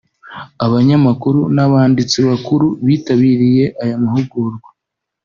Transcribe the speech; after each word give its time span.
Abanyamakuru 0.65 1.39
n’abanditsi 1.55 2.17
bakuru 2.29 2.67
bitabiriye 2.87 3.65
aya 3.83 3.95
mahugurwa 4.03 4.69